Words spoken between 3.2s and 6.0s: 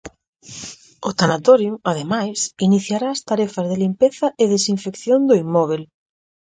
tarefas de limpeza e desinfección do inmóbel.